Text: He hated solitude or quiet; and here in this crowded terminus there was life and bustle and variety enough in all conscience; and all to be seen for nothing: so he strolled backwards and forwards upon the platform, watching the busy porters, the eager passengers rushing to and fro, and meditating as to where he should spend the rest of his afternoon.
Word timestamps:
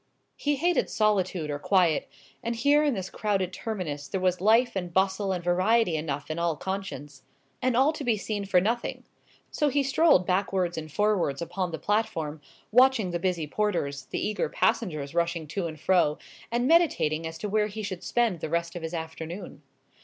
He 0.35 0.55
hated 0.55 0.89
solitude 0.89 1.51
or 1.51 1.59
quiet; 1.59 2.09
and 2.41 2.55
here 2.55 2.83
in 2.83 2.95
this 2.95 3.11
crowded 3.11 3.53
terminus 3.53 4.07
there 4.07 4.19
was 4.19 4.41
life 4.41 4.75
and 4.75 4.91
bustle 4.91 5.31
and 5.31 5.43
variety 5.43 5.95
enough 5.95 6.31
in 6.31 6.39
all 6.39 6.55
conscience; 6.55 7.21
and 7.61 7.77
all 7.77 7.93
to 7.93 8.03
be 8.03 8.17
seen 8.17 8.45
for 8.45 8.59
nothing: 8.59 9.03
so 9.51 9.69
he 9.69 9.83
strolled 9.83 10.25
backwards 10.25 10.75
and 10.75 10.91
forwards 10.91 11.39
upon 11.39 11.69
the 11.69 11.77
platform, 11.77 12.41
watching 12.71 13.11
the 13.11 13.19
busy 13.19 13.45
porters, 13.45 14.05
the 14.05 14.27
eager 14.27 14.49
passengers 14.49 15.13
rushing 15.13 15.45
to 15.49 15.67
and 15.67 15.79
fro, 15.79 16.17
and 16.51 16.67
meditating 16.67 17.27
as 17.27 17.37
to 17.37 17.47
where 17.47 17.67
he 17.67 17.83
should 17.83 18.03
spend 18.03 18.39
the 18.39 18.49
rest 18.49 18.75
of 18.75 18.81
his 18.81 18.95
afternoon. 18.95 19.61